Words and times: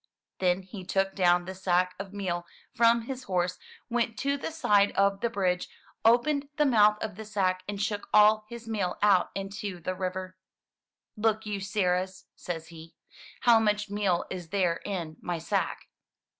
Then 0.39 0.63
he 0.63 0.83
took 0.83 1.13
down 1.13 1.45
the 1.45 1.53
sack 1.53 1.93
of 1.99 2.11
meal 2.11 2.47
from 2.73 3.03
his 3.03 3.25
horse, 3.25 3.59
went 3.87 4.17
to 4.17 4.35
the 4.35 4.49
side 4.49 4.91
of 4.93 5.21
the 5.21 5.29
bridge, 5.29 5.69
opened 6.03 6.49
the 6.55 6.65
mouth 6.65 6.97
of 7.03 7.17
the 7.17 7.23
sack, 7.23 7.61
and 7.67 7.79
shook 7.79 8.09
all 8.11 8.47
his 8.49 8.67
meal 8.67 8.97
out 9.03 9.29
into 9.35 9.79
the 9.79 9.93
river. 9.93 10.35
"Look 11.15 11.45
you, 11.45 11.59
sirrahs," 11.59 12.25
says 12.35 12.69
he. 12.69 12.95
"How 13.41 13.59
much 13.59 13.91
meal 13.91 14.25
is 14.31 14.49
there 14.49 14.77
in 14.83 15.17
my 15.21 15.37
sack?" 15.37 15.81